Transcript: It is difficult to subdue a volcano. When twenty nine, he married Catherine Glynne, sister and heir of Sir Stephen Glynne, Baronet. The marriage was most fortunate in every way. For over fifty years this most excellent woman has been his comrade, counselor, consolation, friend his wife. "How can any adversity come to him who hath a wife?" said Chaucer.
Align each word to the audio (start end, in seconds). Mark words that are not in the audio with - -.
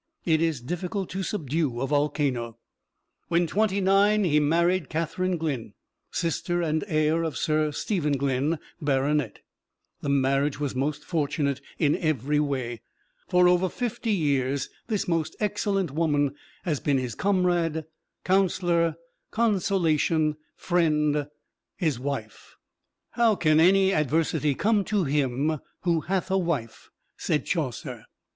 It 0.25 0.41
is 0.41 0.61
difficult 0.61 1.11
to 1.11 1.21
subdue 1.21 1.79
a 1.79 1.85
volcano. 1.85 2.57
When 3.27 3.45
twenty 3.45 3.79
nine, 3.79 4.23
he 4.23 4.39
married 4.39 4.89
Catherine 4.89 5.37
Glynne, 5.37 5.75
sister 6.09 6.59
and 6.59 6.83
heir 6.87 7.21
of 7.21 7.37
Sir 7.37 7.71
Stephen 7.71 8.13
Glynne, 8.17 8.57
Baronet. 8.81 9.41
The 10.01 10.09
marriage 10.09 10.59
was 10.59 10.73
most 10.73 11.03
fortunate 11.03 11.61
in 11.77 11.95
every 11.95 12.39
way. 12.39 12.81
For 13.27 13.47
over 13.47 13.69
fifty 13.69 14.09
years 14.09 14.69
this 14.87 15.07
most 15.07 15.35
excellent 15.39 15.91
woman 15.91 16.33
has 16.63 16.79
been 16.79 16.97
his 16.97 17.13
comrade, 17.13 17.83
counselor, 18.23 18.95
consolation, 19.29 20.35
friend 20.55 21.27
his 21.77 21.99
wife. 21.99 22.55
"How 23.11 23.35
can 23.35 23.59
any 23.59 23.93
adversity 23.93 24.55
come 24.55 24.83
to 24.85 25.03
him 25.03 25.59
who 25.81 25.99
hath 26.01 26.31
a 26.31 26.39
wife?" 26.39 26.89
said 27.17 27.45
Chaucer. 27.45 28.05